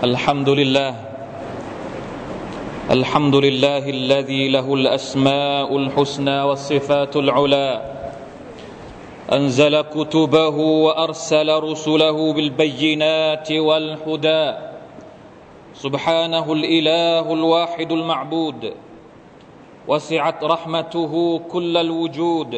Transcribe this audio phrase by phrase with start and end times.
[0.00, 0.94] الحمد لله.
[2.90, 7.70] الحمد لله الذي له الأسماء الحسنى والصفات العلى.
[9.32, 14.44] أنزل كتبه وأرسل رسله بالبينات والهدى.
[15.74, 18.72] سبحانه الإله الواحد المعبود.
[19.88, 22.52] وسعت رحمته كل الوجود.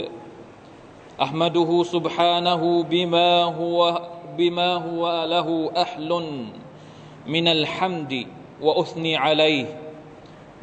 [1.22, 4.02] أحمده سبحانه بما هو
[4.38, 6.12] بما هو له أهل
[7.26, 8.26] من الحمد
[8.62, 9.66] وأثني عليه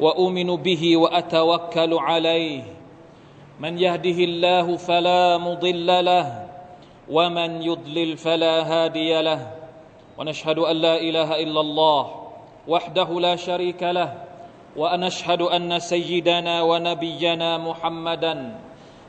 [0.00, 2.62] وأؤمن به وأتوكل عليه.
[3.60, 6.48] من يهده الله فلا مضل له
[7.10, 9.40] ومن يضلل فلا هادي له.
[10.18, 12.04] ونشهد أن لا إله إلا الله
[12.68, 14.10] وحده لا شريك له
[14.76, 18.34] ونشهد أن سيدنا ونبينا محمدا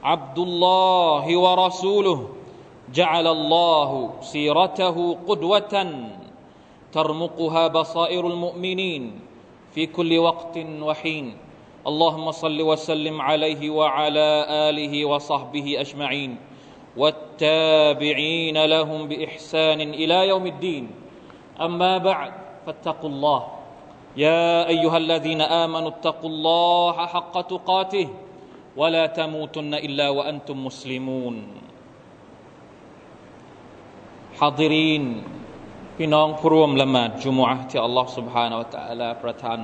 [0.03, 2.19] عبد الله ورسوله.
[2.93, 3.89] جعل الله
[4.21, 5.73] سيرته قدوة
[6.91, 9.19] ترمقها بصائر المؤمنين
[9.71, 11.37] في كل وقت وحين.
[11.87, 16.35] اللهم صل وسلم عليه وعلى آله وصحبه أجمعين.
[16.97, 20.91] والتابعين لهم بإحسان إلى يوم الدين.
[21.61, 22.33] أما بعد
[22.65, 23.47] فاتقوا الله.
[24.17, 28.07] يا أيها الذين آمنوا اتقوا الله حق تقاته
[28.77, 31.47] ولا تموتن إلا وأنتم مسلمون.
[34.39, 35.23] حاضرين.
[35.96, 39.60] พี่น้องผู้ร่วมละหมาดจุมอะที่อัลลอฮฺ سبحانه และ تعالى ประทาน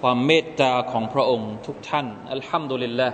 [0.00, 3.08] ความเมตตาของพระองค์ทุกท่านอัลฮัมดุลิลละ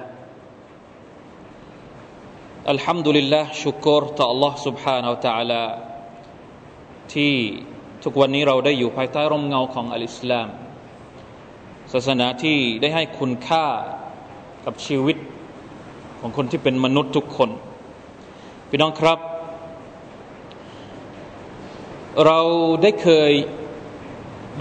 [2.70, 5.62] อัลฮัมดุลิลละชุกรต่อ Allah سبحانه และ تعالى
[7.14, 7.34] ที่
[8.04, 10.48] ทุกวันนี้เราได้อยู่ภายใต้ร่มเงาของอัลอิสลาม
[11.92, 13.66] ศาสนาที่ได้ให้คุณค่า
[14.64, 15.16] กับชีวิต
[16.20, 17.50] ของคนที่เป็นมนุษย์ทุกคน
[18.70, 19.18] พี่น้องครับ
[22.26, 22.40] เรา
[22.82, 23.32] ได้เคย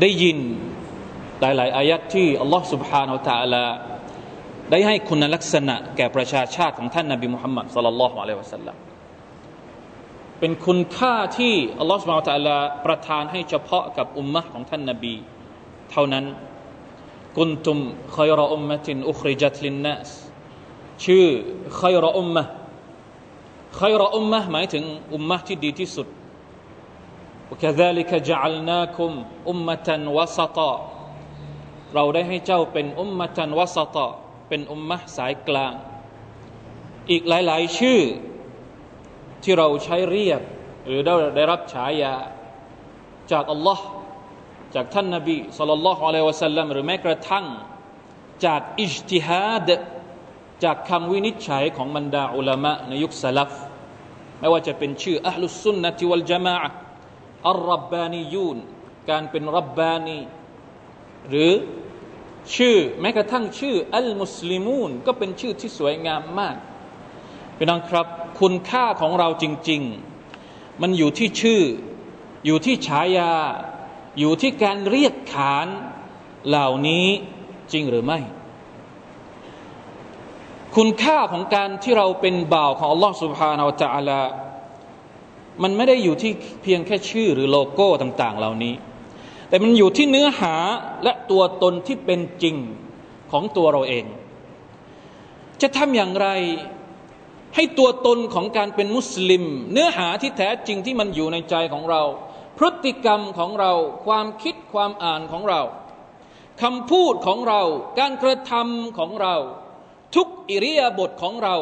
[0.02, 0.38] ได้ยิน
[1.42, 3.66] หลายๆอายัดที่อัลลอฮ์ سبحانه และ تعالى
[4.72, 8.76] ได้ให้คุณลักษณะแก่ประชาชาติของท่านนบีมุฮัมมัดสัลลัลลอฮุอะลัยฮิวะสัลลัม
[10.40, 15.16] เป็นคุณค่าที่อัลลอฮ์ سبحانه และ تعالى ประทานให้เฉพาะกับอุมมะของท่านนบี
[15.92, 16.26] เท่านั้น
[17.38, 17.78] กุนตุม
[18.16, 20.10] ขยรอุมมะตินอุคริจัตลินนัส
[21.06, 21.26] ชื่อ
[21.82, 22.44] ขยรอุมมะ
[23.80, 26.08] ขยรอุมมะหมายถึงอุมมะที่ดีที่สุด
[27.54, 29.12] وكذلك جعلناكم
[29.52, 30.72] أمة وسطا
[31.96, 34.12] เราได้ให้เจ้าเป็นอุมมะตันวสตะ
[34.50, 35.74] เป็นอุมมะสายกลาง
[37.12, 38.02] อีกหลาย ๆ ชื่อ
[39.44, 40.42] ที่เราใช้เรียก
[40.86, 42.14] หรือได้ได้รับฉายา
[43.32, 43.86] จากอัลลอฮ์
[44.76, 47.46] จากท่านนบีสุลต่านละฮ์อะลัยวะสัลลัมหรือแม้กระทั่ง
[48.46, 49.70] จากอิจติฮัด
[50.64, 53.50] จากคำวินิจฉัยของบรรดาอุลามะในยุคสลับ
[54.40, 56.56] ไม่ว่าจะเป็นชื่ออัลลุสุนนะติวัลจามะ
[57.49, 58.59] อัลรับบานียูน
[59.11, 60.19] การเป็นรับบานี
[61.29, 61.53] หรือ
[62.55, 66.57] ชื่อแม้กระทั่งชื่ออัลมุสลิมูนก็เป็นชื่อที่สวยงามมาก
[67.57, 68.07] พี่น้องครับ
[68.41, 69.83] คุณค่าของเราจริง
[70.33, 71.63] ๆ มันอยู่ที่ชื่อ
[72.47, 73.33] อยู่ที่ฉายา
[74.19, 75.69] อยู่ที่การเรียกขาน
[76.49, 77.07] เหล่านี้
[77.73, 78.19] จริงหรือไม่
[80.77, 84.44] คุณค่าของการที่เราเป็นบ่าวของอัลลอฮ์สุบฮานาอัลลอฮฺ
[85.63, 86.33] มันไม่ได้อยู่ที่
[86.63, 88.75] เพียงแค่ชื่อหรือโลโก้ต่างๆ เหล่านี้
[89.49, 90.55] แต่มันอยู่ที่เนื้อหา
[91.05, 92.57] และตัวตนที่เป็นจริง
[93.33, 94.05] ของตัวเราเอง
[95.63, 96.29] จะทำอย่างไร
[97.55, 102.03] ให้ตัวตนของการเป็นมุสลิม เนื้อหาที่แท้จริงที่มันอยู่ในใจของเรา
[102.59, 103.73] พฤติกรรมของเรา
[104.07, 105.63] ความคิดความอ่านของเรา
[106.63, 107.63] คำพูดของเรา
[107.99, 109.37] การกระทำของเรา
[110.15, 111.57] ทุกอิริยาบถของเรา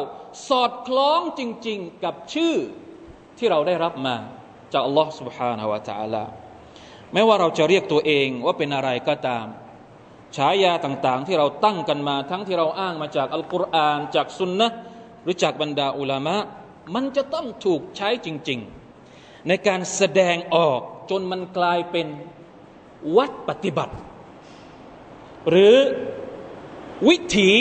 [0.47, 2.55] สอดคล้องจริง ๆ กับชื่อ
[3.38, 4.16] ที่เราได้รับมา
[4.72, 6.24] จากอัลลอฮ์ سبحانه และ تعالى
[7.12, 9.46] ไม่ว่าเราจะเรียกตัวเองว่าเป็นอะไรก็ตาม
[10.36, 14.68] ฉายาต่างๆ ที่เราตั้งกันมา ทั้งที่เราอ้างมาจากอัลกุรอาน จากสุนนะ
[15.22, 16.36] หรือจากบรรดาอุลามะ
[16.94, 18.60] มันจะต้องถูกใช้จริง
[19.04, 20.80] ๆ ในการแสดงออก
[21.10, 22.06] จนมันกลายเป็น
[23.16, 23.94] วัดปฏิบัติ
[25.50, 25.76] หรือ
[27.08, 27.52] วิถี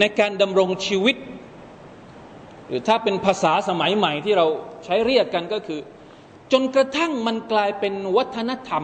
[0.00, 1.16] ในการดำรงชีวิต
[2.67, 4.47] หรือถ้าเป็นภาษาสมัยใหม่ที่เรา
[4.85, 5.79] ใช้เรียกกันก็คือ
[6.51, 8.83] จนกระทั่งมันกลายเป็นวัฒนธรรม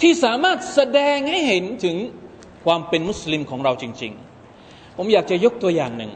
[0.00, 1.96] ที่สามารถแสดงให้เห็นถึง
[2.64, 4.12] ความเป็นมุสลิมของเราจริง
[4.54, 6.12] ๆ ผมอยากจะยกตัวอย่างหนึ่ง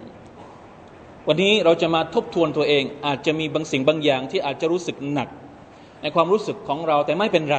[1.29, 5.29] วันนี้เราจะมาทบทวนตัวเอง อาจจะมีบางสิ่งบางอย่างที่อาจจะรู้สึกหนัก
[6.03, 7.59] ในความรู้สึกของเราแต่ไม่เป็นไร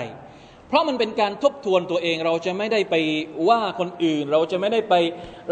[0.67, 2.95] เพราะมันเป็นการทบทวนตัวเองเราจะไม่ได้ไป
[3.49, 4.95] ว่าคนอื่น เราจะไม่ได้ไป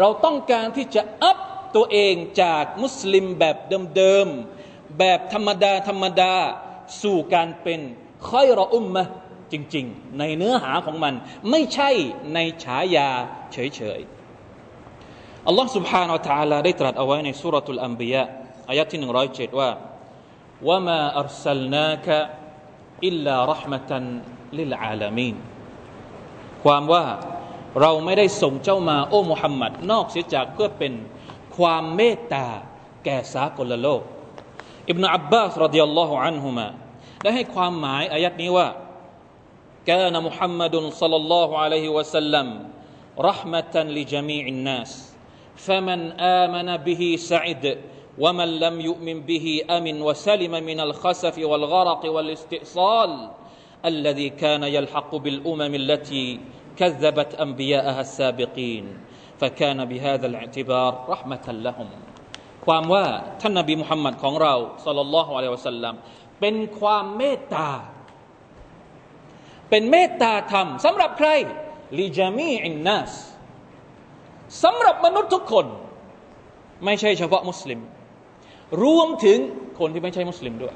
[0.00, 1.38] เราต้องการที่จะอัพ
[1.75, 3.57] ตัวเองจากมุสลิมแบบ
[3.95, 6.33] เดิมๆแบบธรรมดาธรรมดา
[7.01, 7.79] สู่การเป็น
[8.29, 9.03] ค่อยรออุมมะ
[9.51, 11.13] จริงๆ ในเนื้อหาของมัน
[11.49, 11.89] ไม่ใช่
[12.33, 13.09] ในฉายา
[13.53, 18.23] เฉยๆ อัลลอฮ์ سبحانه และ تعالى ได้ตรัสเอาไว้ในสุรทูลอัมบียะ
[18.69, 19.69] อายะที่หนึ่งร้อยเจ็ดว่า
[20.67, 22.07] ว่ามาอัลสลนาค
[23.07, 24.03] อิลลารหมตัน
[24.57, 25.35] ลิลอาลามีน
[26.63, 27.05] ความว่า
[27.81, 30.93] เราไม่ได้ส่งเจ้ามา โอ้มุฮัมมัดนอกเสียจากเพื่อเป็น
[31.57, 32.47] ความเมตตา
[33.05, 34.03] แก่สากลโลก
[34.89, 36.67] อิบนาอับบาสรดิยัลลอฮุอันฮุมา
[37.21, 38.67] ได้ให้ความหมายอายัดนี้ว่า
[39.87, 42.47] كان محمد صلى الله عليه وسلم
[43.19, 44.91] رحمة لجميع الناس
[45.55, 47.77] فمن آمن به سعد
[48.19, 53.29] ومن لم يؤمن به أمن وسلم من الخسف والغرق والاستئصال
[53.85, 56.39] الذي كان يلحق بالأمم التي
[56.77, 58.85] كذبت أنبياءها السابقين
[59.41, 61.89] فكان بهذا الاعتبار رحمة لهم
[62.65, 63.05] ความว่า
[63.41, 64.53] ท่านนบีมุฮัมมัดของเรา
[64.85, 65.93] สัลลัลลอฮุอะลัยฮิวะสัลลัม
[66.39, 67.69] เป็นความเมตตา
[69.69, 71.29] เป็นเมตตาธรรมสำหรับใคร
[71.99, 73.11] ลิจามีอินนัส
[74.63, 75.65] สำหรับมนุษย์ทุกคน
[76.85, 77.79] ไม่ใช่เฉพาะมุสลิม
[78.83, 79.39] รวมถึง
[79.79, 80.75] คนที่ไม่ใช่มุสลิมด้วย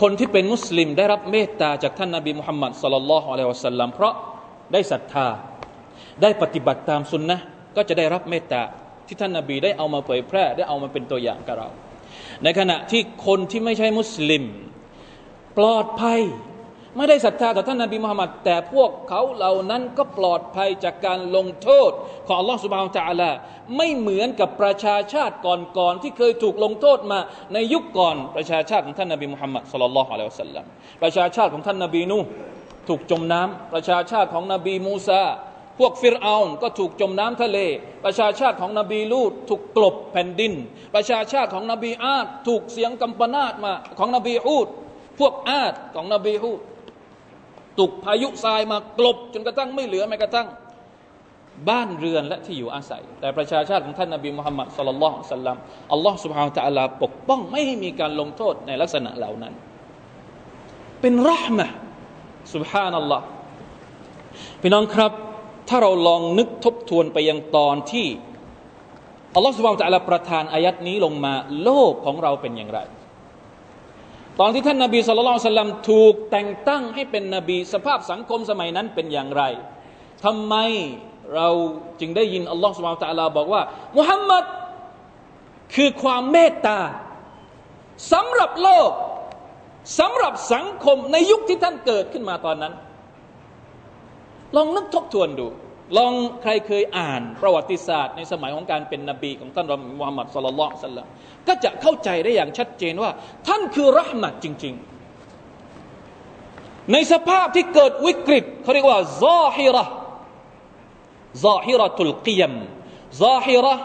[0.00, 4.14] คนที่เป็นมุสลิมได้รับเมตตาจากท่านนาบีมุฮัมมัดสัลลัลลอฮุอะลัยฮิวะสัลลัมเพราะ
[4.72, 5.28] ได้ศรัทธา
[6.21, 7.37] ได้ปฏิบัติตามสุนนะ
[7.75, 8.63] ก็จะได้รับเมตตา
[9.07, 11.69] ที่ท่านนาบีได้เอามาเผยแพร่ได้เอามาเป็นตัวอย่างกับเรา
[12.43, 14.43] ในขณะที่คนที่ไม่ใช่มุสลิม
[15.57, 16.21] ปลอดภัย
[16.97, 21.91] ไม่ได้ศรัทธาต่อท่านนาบีมุฮัมมัดแต่พวกเขาเหล่านั้นก็ปลอดภัยจากการลงโทษ
[22.27, 23.31] ของอัลลอฮฺสุบฮานตะอัลา
[23.77, 27.19] ไม่เหมือนกับประชาชาติก่อนๆที่เคยถูกลงโทษมา
[27.53, 30.65] ในยุคก่อนประชาชาติของท่านนาบีมุฮัมมัดสุลลัลลอฮุอะลัยฮิวสัลลัม
[31.03, 32.17] ประชาชาติของท่านนาบีนู
[32.87, 35.23] ถูกจมน้ำประชาชาติของนบีมูซา
[35.79, 37.57] พวกฟิรเอาก็ถูกจมน้ำทะเล
[38.05, 40.53] ประชาชาติของนบีลูดถูกกลบแผ่นดิน
[40.95, 44.67] ประชาชาติของนบีอาดถูกเสียงกำปนาตมาของนบีอูด
[45.19, 46.61] พวกอาดของนบีอูด
[47.77, 50.47] ถูกพายุทรายมากลบจนกระทั่งไม่เหลือแม้กระทั่ง
[51.69, 55.05] บ้านเรือนและที่อยู่อาศัย แต่ประชาชาติของท่านนาบีมุฮัมมัดสุลลัล
[55.37, 55.57] สัลลัม
[55.93, 59.53] อัลลอฮ์สุบฮานตะอัลาปกป้องไม่ให้มีการลงโทษในลักษณะเหล่านั้น
[61.01, 61.67] เป็นรหมะ
[62.53, 63.25] สุบฮานัลลอฮ์
[64.61, 65.11] พี่น้องครับ
[65.71, 68.07] ถ้าเราลองนึกทบทวนไปยังตอนที่
[69.35, 71.33] อัลลอฮฺสุบานตะลาประทานอายัดนี้ลงมา
[71.63, 72.79] โลกของเราเป็นอย่างไร
[74.39, 79.43] ตอนที่ท่านนาบีสุลต่านสัลลัมถูกแต่งตั้งให้เป็นนบีสภาพสังคมสมัยนั้นเป็นอย่างไร
[80.23, 80.55] ทำไม
[81.35, 81.47] เรา
[81.99, 83.61] จึงได้ยินอัลลอฮฺสุบานตะลาบอกว่า
[83.97, 84.43] มุฮัมมัด
[85.75, 86.79] คือความเมตตา
[88.13, 88.91] สำหรับโลก
[89.99, 92.73] สำหรับสังคมในยุคที่ท่านเกิดขึ้นมาตอนนั้น
[94.55, 95.47] ลองนึกทบทวนดู
[95.97, 101.07] ลองใครเคยอ่านประวัติศาสตร์ ในสมัยของการเป็นนบีของท่านรอมุฮัมมัดสุลลัลสัลลัม
[101.47, 103.11] ก็จะเข้าใจได้อย่างชัดเจนว่า
[103.47, 104.73] ท่านคือรหมัดจริง
[106.01, 109.83] ๆ ในสภาพที่เกิดวิกฤตเขาเรียกว่าซาฮิระ
[111.45, 112.53] ซาฮิระตุลกิยม
[113.21, 113.75] ซาฮิระ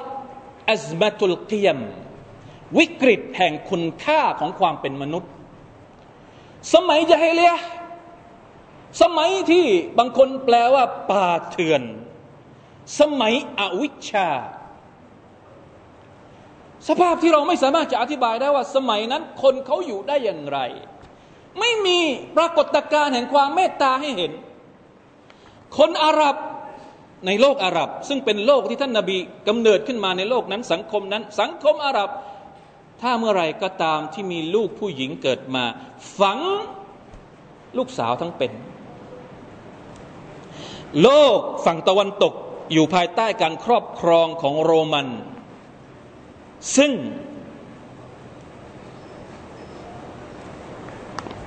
[0.72, 1.78] อัซมตุลกิยม
[2.78, 5.30] วิกฤตแห่งคุณค่าของความเป็นมนุษย์
[6.74, 7.54] สมัยจะให้เลีย
[9.02, 9.66] สมัยที่
[9.98, 11.82] บางคนแปลว่าป่าเถื่อน
[13.00, 14.28] สมัยอวิชชา
[16.88, 20.58] สภาพที่เราไม่สามารถจะอธิบายได้ว่า สมัยนั้นคนเขาอยู่ได้อย่างไร
[21.60, 21.98] ไม่มี
[22.36, 24.32] ปรากฏการณ์แห่งความเมตตาให้เห็น
[25.78, 26.36] คนอาหรับ
[27.26, 29.16] ในโลกอาหรับ ซึ่งเป็นโลกที่ท่านนาบี
[29.48, 32.10] กำเนิดขึ้นมาในโลกนั้น สังคมนั้น สังคมอาหรับ
[33.00, 35.64] ถ้าเมื่อไรก็ตามที่มีลูกผู้หญิงเกิดมา
[36.18, 36.38] ฝัง
[37.76, 38.52] ลูกสาวทั้งเป็น
[41.02, 42.34] โลกฝั่งตะวันตก
[42.72, 45.08] อยู่ภายใต้การครอบครองของโรมัน
[46.76, 46.92] ซึ่ง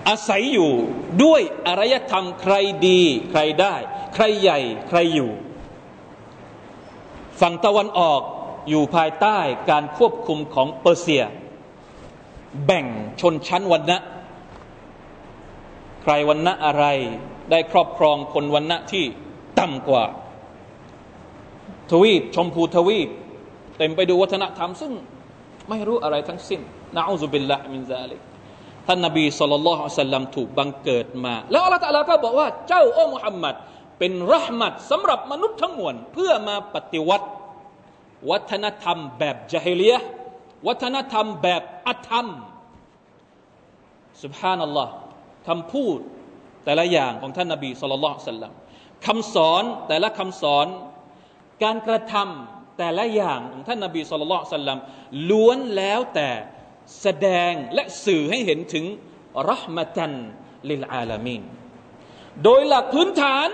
[0.08, 0.72] อาศัยอยู่
[1.24, 2.54] ด้วยอารยธรรมใคร
[2.88, 3.76] ดี ใครได้
[4.14, 5.32] ใครใหญ่ ใครอยู่
[7.42, 8.22] ฝั่งตะวันออก
[8.70, 9.38] อยู่ภายใต้
[9.70, 11.24] การควบคุมของเปอร์เซีย
[12.66, 12.86] แบ่ง
[13.22, 13.98] ชนชั้นวันนะ
[16.02, 16.86] ใครวันนะอะไร
[17.52, 19.06] ได้ครอบครองคนวันนะที่
[19.60, 20.06] ต่ำกว่า
[21.92, 23.10] ทวีปชมพูทวีป
[23.78, 24.94] เต็มไปดูวัฒนธรรม ซึ่ง
[25.70, 26.62] ไม่รู้อะไรทั้งสิ้น
[26.96, 28.22] นะอูซุบิลละมินซาลิก
[28.88, 33.56] ท่านนบีสุลต่านสัลลัมถูกบังเกิดมา แล้วอัลลอฮฺก็บอกว่าเจ้าโอ้มุฮัมมัด
[34.00, 37.28] เป็นรหมัดสำหรับมนุษย์ทั้งมวลเพื่อมาปฏิวัติ
[38.30, 39.96] วัฒนธรรมแบบจาฮิเลีย
[40.68, 42.28] วัฒนธรรมแบบอธรรม
[44.24, 44.94] สุบฮานัลลอฮ์
[45.48, 45.98] คำพูด
[46.64, 48.54] แต่ละอย่างของท่านนบีสุลต่านสัลลัม
[49.08, 50.68] คำสอนแต่ละคำสอน
[51.64, 54.74] การกระทำแต่ละอย่างของท่านนาบีสุลต่านล,
[55.30, 56.30] ล้วนแล้วแต่
[57.02, 58.86] แสดงและสื่อให้เห็นถึง
[59.50, 60.14] รหมตัน
[60.70, 61.42] ลิลอาลามีน
[62.44, 63.48] โดยหลักพื้นฐาน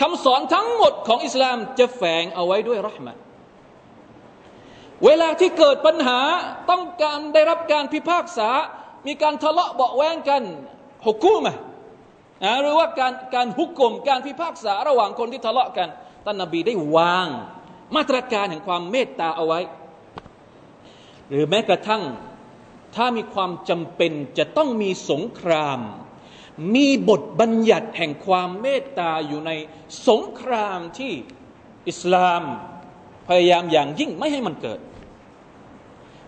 [0.00, 3.16] คำสอนทั้งหมดของอิสลามจะแฝงเอาไว้ด้วยรหมัด
[5.04, 6.20] เวลาที่เกิดปัญหา
[6.70, 8.50] ต้องการได้รับการพิพากษา
[9.06, 10.42] มีการทะเลาะเบาแวงกัน
[11.06, 11.52] ฮุกุมะ
[12.62, 15.88] หรือว่าการการฮุกกลมการพิพากษาระหว่างคนที่ทะเลาะกัน
[16.24, 17.28] ท่านนบีได้วาง
[17.96, 19.60] มาตรการแห่งความเมตตาเอาไว้
[21.30, 22.02] หรือแม้กระทั่ง
[22.94, 25.80] ถ้ามีความจำเป็นจะต้องมีสงคราม
[26.74, 29.50] มีบทบัญญัติแห่งความเมตตาอยู่ใน
[30.08, 31.12] สงครามที่
[31.88, 32.42] อิสลาม
[33.28, 34.80] พยายามอย่างยิ่งไม่ให้มันเกิด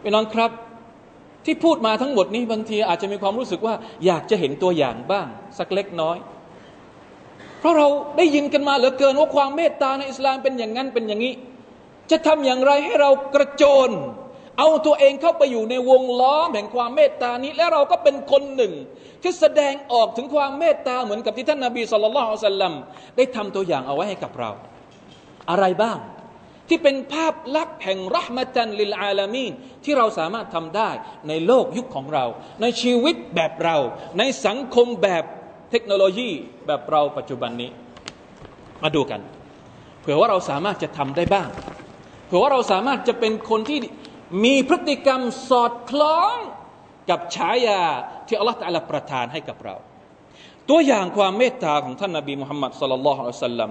[0.03, 0.51] พี่น้องครับ
[1.47, 3.75] ที่พูดมาทั้งหมดนี้บางทีอาจจะมีความรู้สึกว่า
[4.07, 5.27] อยากจะเห็นตัวอย่างบ้าง
[5.59, 6.17] สักเล็กน้อย
[7.61, 7.87] เพราะเรา
[8.17, 11.35] ได้ยินกันมาเหลือเกินว่าความเมตตาในอิสลามเป็นอย่างนั้นเป็นอย่างนี้
[12.11, 13.91] จะทำอย่างไรให้เรากระโจน
[14.59, 18.73] เอาตัวเองเข้าไปอยู่ในวงล้อมแห่งความเมตตานี้ และเราก็เป็นคนหนึ่ง
[19.23, 22.75] ที่แสดงออกถึงความเมตตาเหมือนกับที่ท่านนาบีสุลต่าน
[23.17, 24.51] ได้ทำตัวอย่างเอาไว้ให้กับเรา
[25.51, 25.99] อะไรบ้าง
[26.69, 29.53] ที่เป็นภาพลักษณ์แห่งรัหมจันลิลอาลามีน
[29.85, 30.91] ที่เราสามารถทำได้
[31.29, 32.25] ในโลกยุคของเรา
[32.63, 33.77] ในชีวิตแบบเรา
[34.19, 35.25] ในสังคมแบบ
[35.71, 36.31] เทคโนโลยี
[36.67, 37.71] แบบเราปัจจุบันนี้
[38.83, 39.21] มาดูกัน
[40.01, 41.49] เผื่อว่าเราสามารถจะทำได้บ้าง
[42.27, 43.79] เผื่อว่าเราสามารถจะเป็นคนที่
[44.45, 46.35] มีพฤติกรรมสอดคล้อง
[47.11, 47.83] กับฉายา
[48.27, 49.75] ที่อัลลอฮฺตะลาประทานให้กับเรา
[50.69, 53.71] ตัวอย่างความเมตตาของท่านนาบีมุฮัมมัดสลลัลลอฮุอะลัยฮิสซาลลัม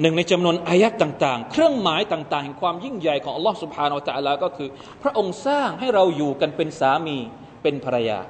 [0.00, 4.68] หนึ่งในจำนวนอายัดต่างๆ เครื่องหมายต่างๆแห่งความยิ่งใหญ่ของอัลลอฮ์สุบฮานาอัลตะลาก็คือ
[5.02, 7.18] พระองค์สร้างให้เราอยู่กันเป็นสามี
[7.62, 8.20] เป็นภรรยา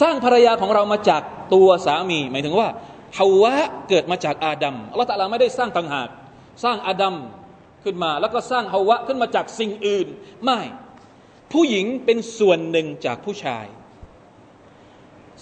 [0.00, 1.22] สร้างภรรยาของเรามาจาก
[1.54, 2.68] ตัวสามี หมายถึงว่า
[3.18, 3.54] ฮาวะ
[3.88, 6.08] เกิดมาจากอาดัมอัลลอฮ์ตะลาไม่ได้สร้างต่างหาก
[6.64, 7.14] สร้างอาดัม
[7.84, 10.06] ขึ้นมา แล้วก็สร้างฮาวะขึ้นมาจากสิ่งอื่น
[10.44, 10.60] ไม่
[11.52, 13.66] ผู้หญิงเป็นส่วนหนึ่งจากผู้ชาย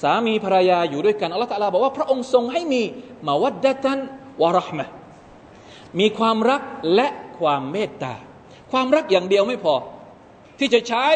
[0.02, 2.82] สามีภรรยาอยู่ด้วยกันอัลลอฮ์ตะลาบอกว่าพระองค์ทรงให้มี
[3.26, 3.98] มาวัดดะตัน
[4.42, 4.86] วะรหมะ
[5.98, 6.62] มีความรัก
[6.94, 7.06] และ
[7.38, 8.14] ความเมตตา
[8.72, 9.74] ความรักอย่างเดียวไม่พอ
[10.58, 11.06] ที่จะใช้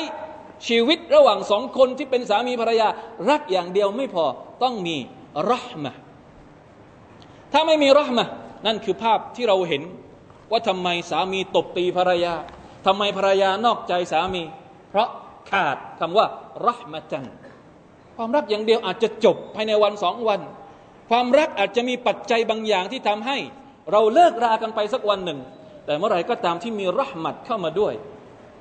[0.68, 2.88] ชีวิตระหว่างสองคนที่เป็นสามีภรรยา
[3.30, 4.24] รักอย่างเดียวไม่พอ
[4.62, 4.96] ต้องมี
[5.50, 5.94] รหมะ
[7.52, 8.28] ถ้าไม่มีรหมะ
[8.66, 9.82] นั่นคือภาพที่เราเห็น
[10.50, 12.34] ว่าทำไมสามีตบตีภรรยา
[12.86, 14.42] ทำไมภรรยานอกใจสามี
[14.90, 15.08] เพราะ
[15.50, 16.26] ขาดคำว่า
[16.66, 17.26] รหมะจัน
[18.16, 20.40] ความรักอย่างเดียวอาจจะจบภายในวันสองวัน
[21.10, 23.38] ความรักอาจจะมีปัจจัยบางอย่างที่ทำให้
[23.92, 25.38] เราเลิกรากันไปสักวันหนึ่ง
[25.84, 27.94] แต่เมื่อไหร่ก็ตามที่มีรหมัดเข้ามาด้วย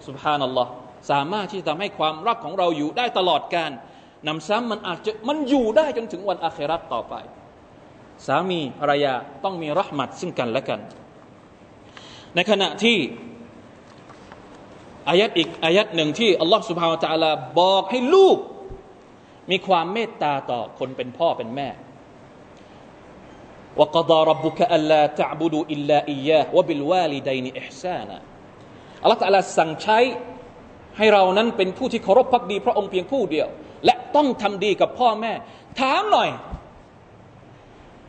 [0.07, 0.71] สุภานัลลอฮ์
[1.11, 3.71] สามารถที่จะทำให้ความรักของเราอยู่ได้ตลอดการ
[4.27, 7.15] นำซ้ำมันอาจจะมันอยู่ได้จนถึงวันอาคราตต่อไป
[8.27, 9.13] สามีภรรยา
[9.43, 10.79] ต้องมีรหมัดซึ่งกันและกัน
[12.35, 12.97] ในขณะที่
[15.09, 18.37] อายัดอีกอายัดหนึ่งที่อัลลอฮ์สุบฮาวตะลาบอกให้ลูก
[19.51, 21.67] มีความเมตตาต่อคนเป็นพ่อเป็นแม่
[23.80, 28.18] وقضى ربك ألا تعبدوا إلا إياه وبالوالدين إحسانا
[29.02, 29.98] อัลลอฮฺตะลาสั่งใช้
[30.98, 33.48] ให้เรานั้นเป็นผู้ที่เคารพพักดี พระองค์เพียงผู้เดียว
[33.84, 35.32] และต้องทำดีกับพ่อแม่
[35.80, 36.30] ถามหน่อย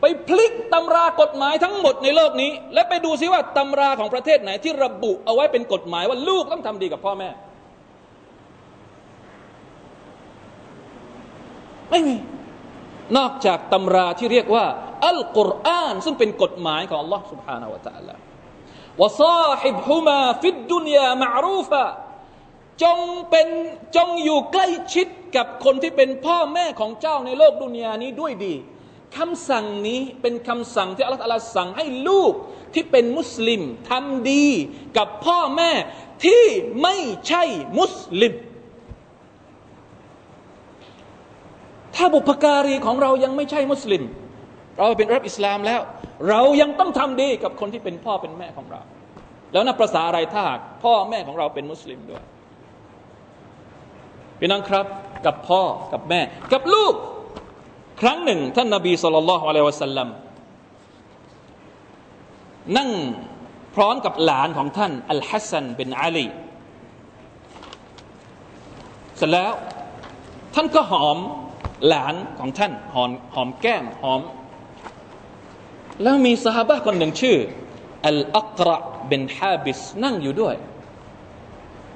[0.00, 7.28] ไปพลิกตำรากฎหมายทั้งหมดในโลกนี้ และไปดูซิว่าตำราของประเทศไหน ที่ระบุเอาไว้เป็นกฎหมายว่าลูกต้องทำดีกับพ่อแม่
[11.90, 12.16] ไม่มี
[13.16, 14.64] นอกจากตำราที่เรียกว่า
[15.06, 18.14] อัลกุรอานซึ่งเป็นกฎหมายของ Allah سبحانه และ تعالى
[19.00, 21.84] วะซาฮิบฮุมาฟิดดุนยามารูฟะ
[22.82, 22.98] จง
[23.30, 23.48] เป็น
[23.96, 28.54] จงอยู่ใกล้ชิดกับคนที่เป็นพ่อแม่ของเจ้าในโลกดุนยานี้ด้วยดี
[29.16, 32.32] คำสั่งนี้เป็นคำสั่งที่อัลลอฮฺสั่งให้ลูก
[32.74, 34.48] ที่เป็นมุสลิมทำดี
[34.96, 35.70] กับพ่อแม่
[36.24, 36.44] ที่
[36.82, 36.96] ไม่
[37.28, 37.42] ใช่
[37.78, 38.32] มุสลิม
[41.94, 44.02] ถ้าบุพการีของเรายังไม่ใช่มุสลิม
[44.79, 45.81] เราเป็นรับอิสลามแล้ว
[46.29, 48.81] เรายังต้องทำดีกับคนที่เป็นพ่อเป็นแม่ของเรา
[49.53, 52.23] แล้วนับประษาอะไรถ้าหากพ่อแม่ของเราเป็นมุสลิมด้วย
[54.39, 54.85] พี่น้องครับ
[55.25, 55.61] กับพ่อ
[55.93, 56.21] กับแม่
[56.53, 56.95] กับลูก
[58.01, 60.07] ครั้งหนึ่ง ท่านนาบีสุลต่านละฮ์อะลัยวะสัลลัม
[62.77, 62.89] นั่ง
[63.75, 66.27] พร้อมกับหลานของท่าน อัลฮัสซันเป็นอาลี
[69.17, 69.53] เสร็จแล้ว
[70.55, 71.17] ท่านก็หอม
[71.87, 74.21] หลานของท่านหอมหอมแก้มหอม
[76.03, 77.37] แล้วมีสหาบะคนหนึ่งชื่อ
[78.07, 78.77] อัลอักระ
[79.07, 80.55] เบนฮาบิสนั่งอยู่ด้วย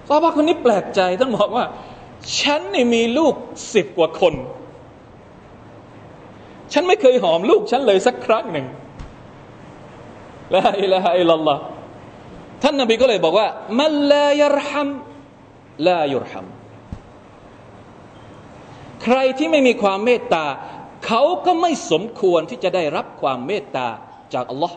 [0.07, 1.65] สหาบะคนนี้แปลกใจท่านบอกว่า
[2.39, 3.35] ฉันนี่มีลูก
[3.73, 4.33] สิบกว่าคน
[6.73, 8.65] ฉันไม่เคยหอมลูกฉันเลยสักครั้งหนึ่ง
[10.55, 11.57] ลาอิลาฮะอิลลัลลอฮ
[12.63, 13.47] ท่านนบีก็เลยบอกว่า
[13.79, 14.89] มันลายรฮัม
[15.87, 16.45] ลายุรฮัม
[19.03, 20.45] ใครที่ไม่มีความเมตตา
[21.06, 23.86] เขาก็ไม่สมควรที่จะได้รับความเมตตา
[24.34, 24.76] จากอัลลอฮ์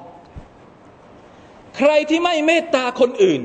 [1.77, 3.41] ใครที่ไม่เมตตาคนอื่น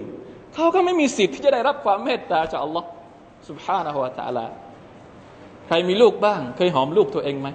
[0.55, 2.89] เขาก็ไม่มีสิทธิ์ที่จะได้รับความเมตตาจากอัลลอฮ์
[3.49, 4.47] سبحانه และ تعالى
[5.67, 7.49] ใครมีลูกบ้าง เคยหอมลูกตัวเองไหม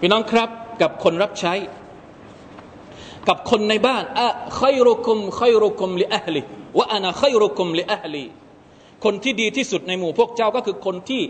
[0.00, 0.48] พี่น้องครับ
[0.82, 1.54] กับคนรับใช้
[3.28, 4.28] กับคนในบ้านอะ
[4.60, 6.42] คอยรุคุมคอยรุคุมลิอัลลี
[6.78, 8.26] วะอานาคอยรุคุมลิอัลลี
[9.04, 11.22] คนที่ดีที่สุดในหมู่พวกเจ้าก็คือคนที่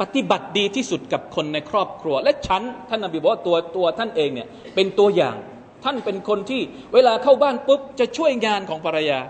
[0.00, 5.36] ปฏิบัติดีที่สุดกับคนในครอบครัว และฉันท่านนบีบอกว่าตัวตัวท่านเองเนี่ยเป็นตัวอย่าง
[5.84, 6.60] ท่านเป็นคนที่
[6.94, 9.20] เวลาเข้าบ้านปุ๊บจะช่วยงานของภรรยา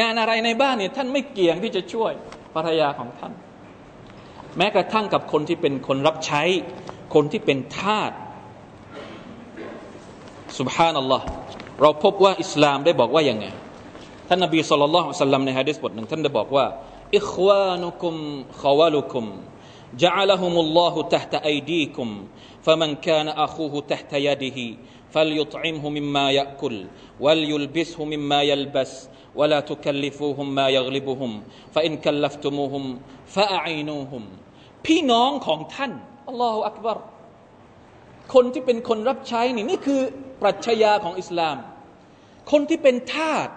[0.00, 2.12] งานอะไรในบ้านเนี่ยท่านไม่เกี่ยงที่จะช่วย
[2.54, 3.32] ภรรยาของท่าน
[4.56, 6.42] แม้กระทั่งกับคนที่เป็นคนรับใช้
[7.14, 8.12] คนที่เป็นทาส
[10.58, 11.24] สุบฮานัลลอฮ์
[11.80, 13.46] เราพบว่าอิสลามได้บอกว่าอย่างไง
[14.28, 16.64] ท่านนบีสุลต่านละสัลลัมในฮะดิษบทหนึ่งท่านได้บอกว่า
[17.15, 18.15] إخوانكم
[18.51, 19.25] خوالكم
[19.97, 22.27] جعلهم الله تحت أيديكم
[22.61, 24.59] فمن كان أخوه تحت يده
[25.11, 26.75] فليطعمه مما يأكل
[27.19, 32.83] وليلبسه مما يلبس ولا تكلفوهم ما يغلبهم فإن كلفتموهم
[33.27, 34.23] فأعينوهم
[34.85, 35.91] พี่น้องของท่าน
[36.27, 36.97] อัลลอฮฺอักบาร
[38.33, 40.01] คนที่เป็นคนรับใช้นี่นี่คือ
[40.41, 41.57] ปรัชญาของอิสลาม
[42.51, 43.49] คนที่เป็นทาส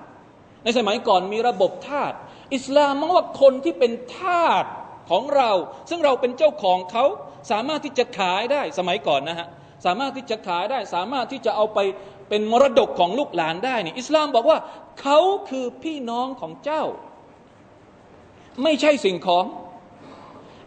[0.65, 2.13] ในสมัยก่อนมีระบบทาส
[2.56, 4.66] อิสลามมองว่าคนที่เป็นทาส
[5.10, 5.52] ของเรา
[5.90, 7.06] ซึ่งเราเป็นเจ้าของเขา
[7.52, 9.48] สามารถที่จะขายได้สมัยก่อนนะฮะ
[9.86, 11.80] สามารถที่จะขายได้ สามารถที่จะเอาไป
[12.30, 14.58] เป็นมรดกของลูกหลานได้นี่อิสลามบอกว่า
[15.02, 16.84] เขาคือพี่น้องของเจ้า
[18.64, 19.46] ไม่ใช่สิ่งของ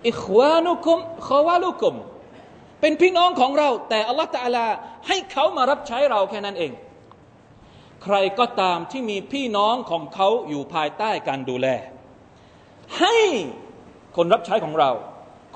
[0.08, 1.94] อิควานุคุมขวาลุคุม
[2.80, 4.66] เป็นพี่น้องของเรา แต่อัลลอฮฺตาลา
[5.08, 6.72] ให้เขามารับใช้เราแค่นั้นเอง
[8.02, 11.66] ใครก็ตามที่มีพี่น้องของเขาอยู่ภายใต้การดูแล
[12.98, 13.16] ให้
[14.16, 14.90] คนรับใช้ของเรา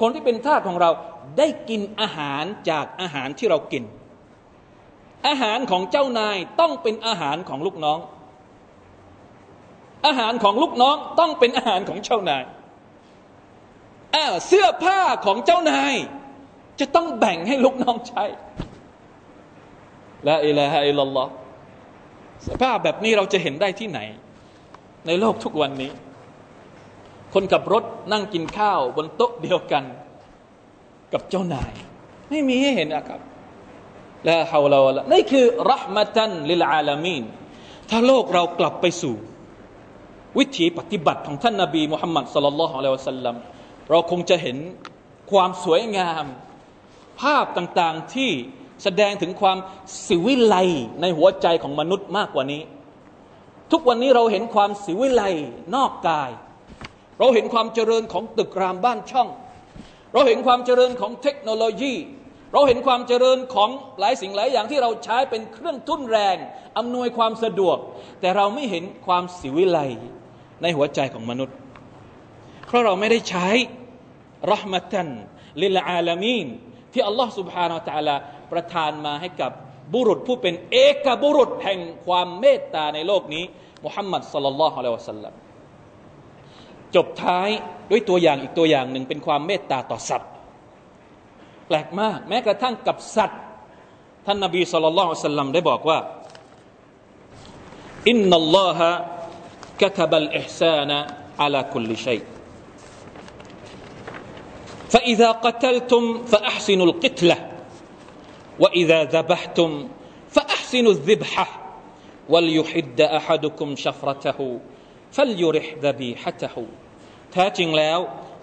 [0.00, 0.90] คนที่เป็นทาสของเรา
[1.38, 3.84] ได้กินอาหารจากอาหารที่เรากิน
[5.26, 7.98] อาหารของเจ้านายต้องเป็นอาหารของลูกน้อง
[10.06, 12.44] อาหารของลูกน้องต้องเป็นอาหารของเจ้านาย
[14.46, 15.94] เสื้อผ้าของเจ้านาย
[16.80, 18.24] จะต้องแบ่งให้ลูกน้องใช้
[20.28, 21.30] ละอิละฮะอิลลัลลอฮ์
[22.46, 24.00] สภาพแบบนี้เราจะเห็นได้ที่ไหน
[25.06, 25.92] ในโลกทุกวันนี้
[27.34, 29.84] คนขับรถนั่งกินข้าวบนโต๊ะเดียวกัน
[31.12, 31.72] กับเจ้านาย
[32.30, 33.20] ไม่มีให้เห็นนะครับ
[34.28, 37.24] ละฮาวลาวะละนี่คือรหมตันลิลอาลามีน
[37.90, 39.14] ถ้าโลกเรากลับไปสู่
[40.38, 43.36] วิถีปฏิบัติของท่านนาบีมุฮัมมัดสุลลัลลอฮุอะลัยฮิวะสัลลัม
[43.90, 44.56] เราคงจะเห็น
[45.30, 46.24] ความสวยงาม
[47.20, 48.32] ภาพต่างๆที่
[48.83, 49.57] แสดงถึงความ
[50.07, 50.55] สิวิไล
[51.01, 52.61] ในหัวใจของมนุษย์มากกว่านี้
[53.71, 55.23] ทุกวันนี้เราเห็นความสิวิไล
[55.75, 56.31] นอกกาย
[57.19, 59.29] เราเห็นความเจริญของตึกรามบ้านช่อง
[60.13, 61.95] เราเห็นความเจริญของเทคโนโลยี
[62.53, 66.35] เราเห็นความเจริญของหลายสิ่งหลายอย่างที่เราใช้เป็นเครื่องทุ่นแรง
[66.77, 67.77] อำนวยความสะดวก
[68.21, 69.79] แต่เราไม่เห็นความสิวิไล
[70.61, 71.55] ในหัวใจของมนุษย์
[72.65, 73.47] เพราะเราไม่ได้ใช้
[74.51, 75.09] รหมตัน
[75.61, 76.47] ลิลอาลามีน
[76.93, 78.15] ที่อัลลอฮ์ سبحانه และ تعالى
[78.51, 79.51] ประทานมาให้กับ
[79.93, 83.43] บุรุษผู้เป็นเอกบุรุษแห่งความเมตตาในโลกนี้
[83.85, 85.33] มุฮัมมัดสลลัลลอฮุอะลัยวะสัลลัม
[86.95, 87.49] จบท้าย
[87.91, 90.31] ด้วยตัวอย่างอีกตัวอย่างหนึ่งเป็นความเมตตาต่อสัตว์
[91.67, 93.41] แปลกมาก แม้กระทั่งกับสัตว์
[94.25, 95.97] ท่านนบีสุลต่านละสัลลัมได้บอกว่า
[98.09, 98.91] อินนัลลอฮะ
[99.81, 100.91] كتب الإحسان
[101.39, 102.23] على كل شيء
[104.93, 107.37] فإذا قتلتم فأحسنوا القتلة
[108.59, 109.71] وإذا ذبحتم
[110.29, 111.47] فأحسنوا الذبحة
[112.29, 114.59] وليحد أحدكم شفرته
[115.11, 116.55] فليرح ذبيحته
[117.31, 117.99] แท้จริงแล้ว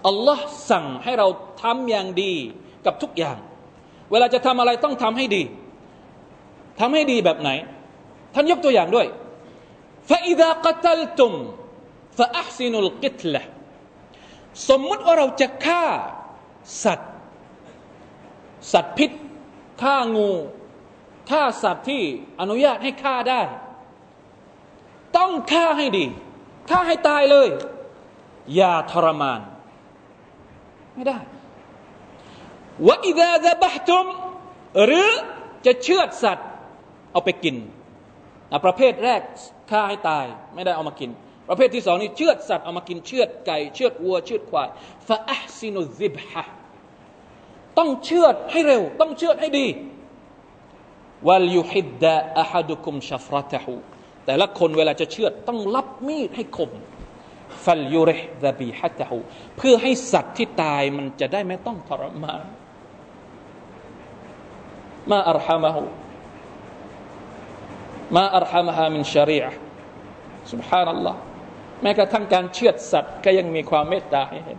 [0.07, 1.27] อัลลอฮ์สั่งให้เรา
[1.63, 2.33] ทำอย่างดี
[2.85, 3.37] กับทุกอย่าง
[4.11, 5.43] เวลาจะทำอะไรต้องทำให้ดี
[6.79, 7.49] ทำให้ดีแบบไหน
[8.33, 9.07] ท่านยกตัวอย่างด้วย
[10.09, 11.33] فإذا قتلتم
[12.17, 13.41] فأحسنوا القتلة
[14.69, 15.85] สมมุติว่าเราจะฆ่า
[16.83, 17.11] สัตว์
[18.73, 19.11] สัตว์พิษ
[19.82, 20.30] ฆ่างู
[21.30, 22.02] ฆ่าสัตว์ที่
[22.40, 23.40] อนุญาตให้ฆ่าได้
[25.16, 26.06] ต้องฆ่าให้ดี
[26.70, 27.48] ฆ่าให้ตายเลย
[28.54, 29.40] อย่าทรมาน
[30.94, 31.18] ไม่ได้
[32.86, 34.06] วะอิดะดะบะตุม
[34.84, 35.10] หรือ
[35.66, 36.48] จะเชือดสัตว์
[37.12, 37.56] เอาไปกิน
[38.64, 39.20] ประเภทแรก
[39.70, 41.10] ฆ่าให้ตาย ไม่ได้เอามากิน
[41.48, 44.68] ประเภทที่สองนี่เชือดสัตว์เอามากินเชือดไก่ เชือดวัว เชือดควาย
[45.08, 46.44] ฟาอัซินุซิบฮะ
[47.78, 49.66] ต้องเชื่อดให้เร็ว ต้องเชื่อดให้ดี
[51.26, 53.74] วัลยุฮิดดะอาฮัดุคุมชัฟรัตหู
[54.26, 56.70] แต่ละคนเวลาจะเชื่อดต้องรับมีดให้คม
[57.64, 59.18] ฟัลยุเรห์ดะบีฮัตหู
[59.56, 62.44] เพื่อให้สัตว์ที่ตายมันจะได้ไม่ต้องทรมาน
[65.10, 65.82] มาอัลฮามะหู
[68.16, 69.50] มาอัลฮามะฮามินชรีอะ
[70.52, 71.16] สุบฮานัลลอฮ
[71.82, 74.58] แม้กระทั่งการเชื่อดสัตว์ก็ยังมีความเมตตาให้เห็น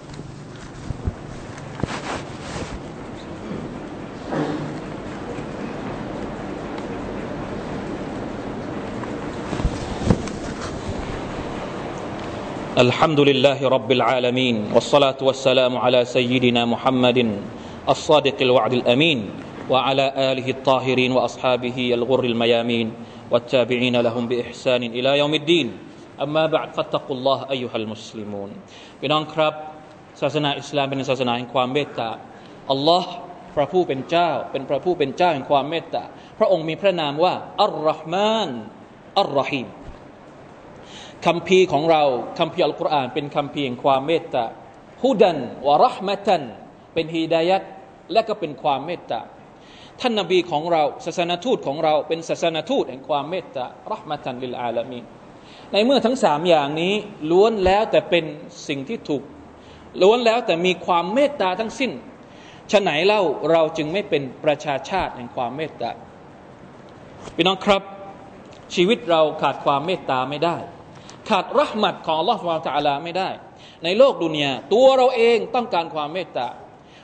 [12.78, 17.18] الحمد لله رب العالمين والصلاة والسلام على سيدنا محمد
[17.88, 19.18] الصادق الوعد الأمين
[19.70, 22.86] وعلى آله الطاهرين وأصحابه الغر الميامين
[23.30, 25.68] والتابعين لهم بإحسان إلى يوم الدين
[26.22, 28.50] أما بعد فاتقوا الله أيها المسلمون
[29.00, 29.52] พี่น้องครับ
[30.20, 32.10] ศาสนาอิสลามเป็นศาสนาแห่งความเมตตา
[32.70, 33.10] อัลลอฮ์
[33.54, 36.04] พระผู้เป็นเจ้าเป็นพระผู้เป็นเจ้าแห่งความเมตตา
[36.38, 38.50] พระองค์มีพระนามว่าอัลลอฮ์มาน
[39.20, 39.66] อัลลอฮีม
[41.25, 42.03] คำพีของเรา
[42.39, 44.45] คำพีอัลกุรอานเป็นคำพีแห่งความเมตตา
[45.03, 46.43] ฮุดันวะรหมะตัน
[46.93, 47.63] เป็นฮีดายัด
[48.13, 49.21] และก็เป็นความเมตตา
[49.99, 54.99] ท่านนบีของเราศาสนทูตของเราเป็นศาสนทูตแห่งความเมตตารหมะตันลิลอาลามี
[55.71, 56.93] ในเมื่อทั้งสามอย่างนี้
[57.31, 58.25] ล้วนแล้วแต่เป็น
[58.67, 59.23] สิ่งที่ถูก
[60.01, 61.91] ล้วนแล้วแต่มีความเมตตาทั้งสิ้น
[62.71, 65.91] ฉะไหนเล่าเราจึงไม่เป็นประชาชาติแห่งความเมตตา
[67.35, 67.83] พี่น้องครับ
[68.75, 70.57] ชีวิตเราขาดความเมตตาไม่ได้
[71.29, 73.29] ขาดรหมัดของอัลลอฮฺสุบตาลาไม่ได้
[73.83, 76.47] ในโลกดุนยาตัวเราเองต้องการความเมตตา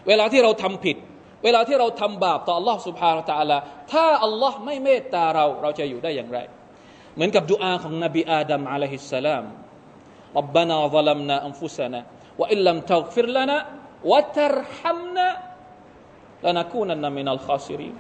[0.08, 0.98] เวลาที่เราทำผิด
[1.44, 3.58] เวลาที่เราทำบาปต่ออัลลอฮฺสุบฮานาตาลา
[3.92, 6.40] ถ้าอัลลอฮ์ไม่เมตตาเราเราจะอยู่ได้อย่างไร
[7.16, 9.44] เหมือนกับดุอาของนบีอาดัมอะลัยฮิสสลาม
[10.38, 15.28] ربنا ظلمنا أنفسنا وإن لم تغفر لنا وترحمنا
[16.46, 17.96] لنكونن من الخاسرين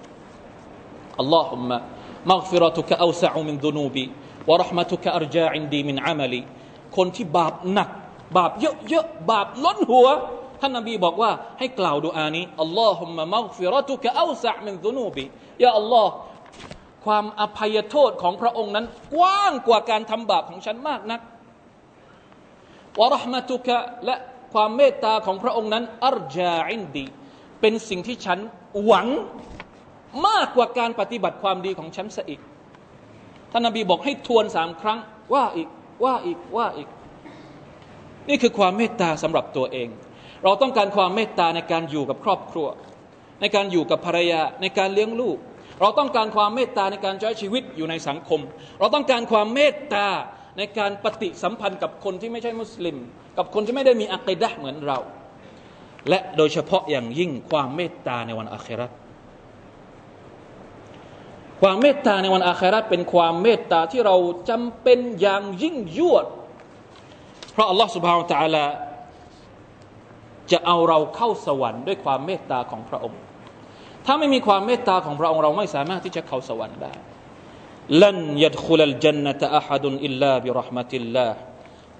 [1.19, 6.41] اللهم م ورحمتك أرجى عندي من عملي
[6.95, 7.89] คนที่บาปหนัก
[8.37, 8.51] บาป
[8.89, 10.07] เยอะๆบาปล้นหัว
[10.61, 15.25] ท่านนบีบอกว่าให้กล่าวดูอานี้اللهم مغفرتك أوسع من ذنوبي
[15.63, 16.13] ยาอัลลอฮ์
[17.05, 21.21] ความอภัยโทษของพระองค์นั้น กว้างกว่าการทำบาปของฉันมากนัก
[22.99, 24.15] ورحمتكและ
[24.53, 27.05] ความเมตตาของพระองค์นั้นอัรจาอินดี
[27.61, 28.39] เป็นสิ่งที่ฉัน
[28.85, 29.07] หวัง
[30.27, 32.39] มากกว่าการปฏิบัติความดีของฉันซะอีก
[33.51, 34.99] ท่านนบีบอกให้ทวนสามครั้ง
[35.33, 35.69] ว่าอีก
[36.03, 36.89] ว่าอีกว่าอีก
[38.29, 39.89] นี่คือความเมตตาสำหรับตัวเอง
[40.43, 42.67] เราต้องการความเมตตาในการอยู่กับครอบครัว
[43.41, 45.37] ในการอยู่กับภรรยาในการเลี้ยงลูก
[45.81, 48.39] เราต้องการความเมตตาในการใช้ชีวิตอยู่ในสังคม
[48.79, 50.07] เราต้องการความเมตตา
[50.57, 52.97] ในการปฏิสัมพันธ์กับคนที่ไม่ใช่มุสลิม
[53.37, 54.99] กับคนที่ไม่ได้มีอัคดะเหมือนเรา
[56.09, 58.87] และโดยเฉพาะอย่างยิ่งความเมตตาในวันอาครา
[61.61, 64.15] ความเมตตาในวันอาคราตเป็นความเมตตาที่เรา
[64.49, 66.25] จำเป็นอย่างยิ่งยวด
[67.53, 68.65] เพราะอัลลอฮฺสุบฮาวตะลา
[70.51, 73.19] จะเอาเราเข้าสวรรค์ด้วยความเมตตาของพระองค์
[74.05, 76.93] ถ้าไม่มีความเมตตาของพระองค์เราไม่สามารถที่จะเข้าสวรรค์ได้
[78.03, 81.37] ลันยัดคุลลจันนตะอาฮดุนอิลลาบิรหมติลลาห์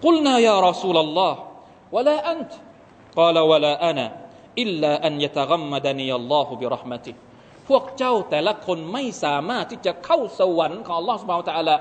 [0.06, 1.40] กุลนายารัสูลลลอฮ์
[1.96, 2.56] วะลาอันต์
[3.18, 4.06] กล่าววะลาอานะ
[4.62, 6.54] อิลลาอันยะตะกัมมดนียัลลอฮุ
[7.70, 11.76] พวกเจ้าแต่ละคนไม่สามารถที่จะเข้าสวรรค์ของลอสบาวตาลา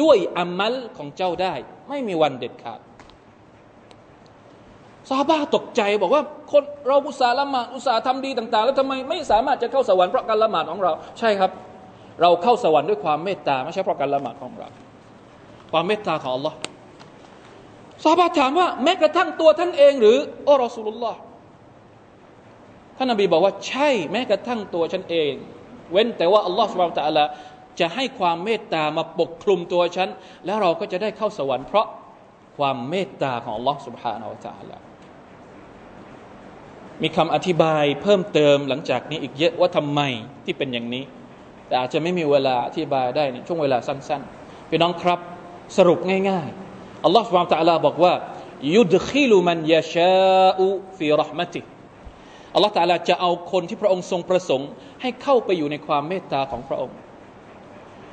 [0.00, 1.54] ด้วยอามัลของเจ้าได้
[1.88, 2.80] ไม่มีวันเด็ดขาด
[5.10, 6.22] ซาบาตกใจบอกว่า
[6.52, 11.50] คนเราอุตส่าห์ละหมาดอุตส่าห์ทำดีต่าง ๆ แล้วทำไมไม่สามารถจะเข้าสวรรค์เพราะการละหมาดของเรา ใช่ครับ
[12.20, 14.68] เราเข้าสวรรค์ด้วยความเมตตาไม่ใช่เพราะการละหมาดของเรา
[15.72, 16.54] ความเมตตาของ Allah
[18.04, 20.16] ซาบาถามว่าแม้กระทั่งตัวท่านเอง หรือ
[20.48, 21.18] อัลลอฮฺสุลลอฮ์
[23.00, 25.32] ท่านนบีบอกว่าใช่แม้กระทั่งตัวฉันเอง
[25.92, 27.24] เว้นแต่ว่าอัลลอฮฺสุบไบร์ตะละ
[27.80, 30.08] จะให้ความเมตตามาปกคลุมตัวฉัน
[30.46, 31.86] แล้วเราก็จะได้เข้าสวรรค์เพราะ
[32.58, 34.82] ความเมตตาของอัลลอฮฺสุบฮานาอัลลอฮฺ
[37.02, 40.00] มีคำอธิบายเพิ่มเติมหลังจากนี้อีกเยอะว่าทำไม
[40.44, 41.04] ที่เป็นอย่างนี้
[41.66, 45.18] แต่อาจจะไม่มีเวลาอธิบายได้ในช่วงเวลาสั้นๆพี่น้องครับ
[45.76, 45.98] สรุป
[46.30, 48.14] ง่ายๆอัลลอฮฺสุบฮานาอัลลอฮฺบอกว่า
[48.74, 50.66] ยุดขิลุมันยาชาอุ
[50.98, 51.60] ฟีรหมติ
[52.54, 54.68] อัลลอฮฺตาลาจะเอาคนที่พระองค์ทรงประสงค์
[55.02, 56.96] ให้เข้าไปอยู่ในความเมตตาของพระองค์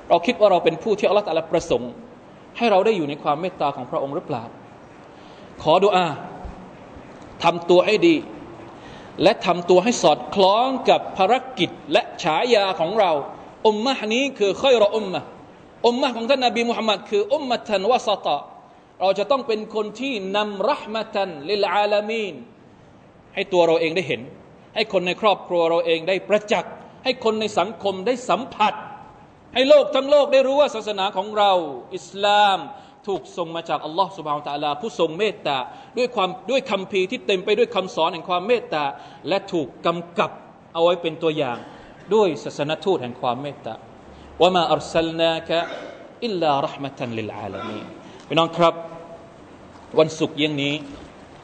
[0.09, 1.91] เราคิดว่าเราเป็นผู้ที่อัลลอฮฺตาลาประสงค์
[2.57, 4.43] ให้เราได้อยู่ในความเมตตาของพระองค์หรือเปล่า
[5.61, 6.07] ขอดุอา
[7.43, 8.15] ทำตัวให้ดี
[9.23, 13.11] และทำตัวให้สอดคล้องกับภารกิจและฉายาของเรา
[13.67, 15.21] อุมมะนี้คือค่อยรออุมมะ
[15.87, 18.39] อุมมะของท่านนบีมุฮัมมัดคืออุมมะทันวะสตะ
[18.99, 22.35] เราจะต้องเป็นคนที่นำรหมะตันลิลอาลามีน
[23.37, 24.21] ให้ตัวเราเองได้เห็น
[24.75, 26.71] ให้คนในครอบครัวเราเองได้ประจักษ์
[27.03, 28.73] ให้คนในสังคมได้สัมผัส
[29.53, 31.51] ให้โลกทั้งโลกได้รู้ว่าศาสนาของเรา
[31.95, 32.57] อิสลาม
[33.07, 35.57] ถูกส่งมาจากอัลลอฮ์สุบฮานตะลา ผู้ทรงเมตตา
[35.97, 38.83] ด้วยความด้วยคัมภีร์ที่เต็มไปด้วยคำสอนแห่งความเมตตา
[39.27, 40.31] และถูกกำกับ
[40.73, 41.57] เอาไว้เป็นตัวอย่าง
[42.13, 43.73] ด้วยศาสนทูตแห่งความเมตตา
[44.41, 47.79] وما أرسلناك إلا رحمة للعالمين
[48.27, 48.73] พี่น้องครับ
[49.99, 50.73] วันศุกร์เยังนี้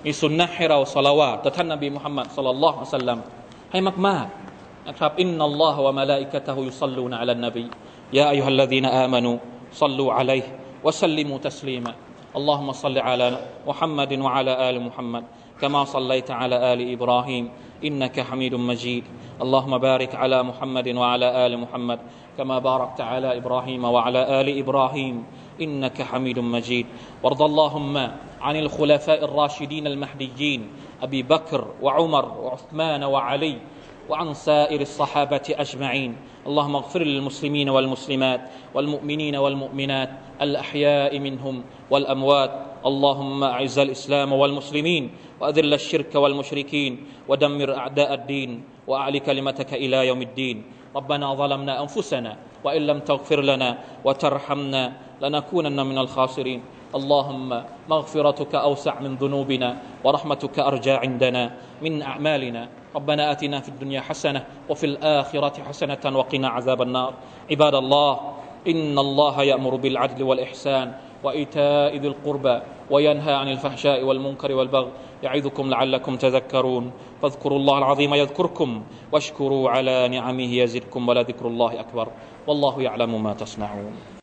[0.05, 3.18] มีสุนนะให้เราสละวาต่อท่านนบีมุฮัมมัดสัลลัลลอฮุอะสัลลัม
[3.72, 7.64] ให้มากๆนะครับอินนัลลอฮฺวะมะลาอิกะตะฮุยุศ็อลลูนอะลันนบี
[8.18, 9.33] ยาอัยยุฮัลลซีนอามานู
[9.81, 10.48] ศ็อลลูอะลัยฮิ
[10.87, 11.92] วะสัลลิมูตัสลีมา
[12.37, 15.24] اللهم صل على محمد وعلى ال محمد
[15.61, 17.44] كما صليت على ال ابراهيم
[17.85, 19.05] انك حميد مجيد
[19.42, 21.98] اللهم بارك على محمد وعلى ال محمد
[22.37, 25.24] كما باركت على ابراهيم وعلى ال ابراهيم
[25.62, 26.86] إنك حميد مجيد.
[27.24, 27.98] وارض اللهم
[28.42, 30.68] عن الخلفاء الراشدين المهديين
[31.02, 33.58] أبي بكر وعمر وعثمان وعلي
[34.10, 36.16] وعن سائر الصحابة أجمعين.
[36.48, 38.42] اللهم اغفر للمسلمين والمسلمات
[38.74, 40.10] والمؤمنين والمؤمنات
[40.42, 42.52] الأحياء منهم والأموات.
[42.86, 45.12] اللهم أعز الإسلام والمسلمين
[45.42, 50.63] وأذل الشرك والمشركين ودمر أعداء الدين وأعل كلمتك إلى يوم الدين.
[50.96, 56.62] ربنا ظلمنا أنفسنا وإن لم تغفر لنا وترحمنا لنكونن من الخاسرين.
[56.95, 57.49] اللهم
[57.89, 61.43] مغفرتك أوسع من ذنوبنا ورحمتك أرجى عندنا
[61.81, 62.69] من أعمالنا.
[62.95, 67.13] ربنا آتنا في الدنيا حسنة وفي الآخرة حسنة وقنا عذاب النار.
[67.51, 68.19] عباد الله
[68.67, 74.91] إن الله يأمر بالعدل والإحسان وإيتاء ذي القربى وينهى عن الفحشاء والمنكر والبغي
[75.23, 76.91] يعظكم لعلكم تذكرون.
[77.21, 82.07] فاذكروا الله العظيم يذكركم واشكروا على نعمه يزدكم ولذكر الله أكبر.
[82.47, 84.13] والله يعلم ما تصنعون.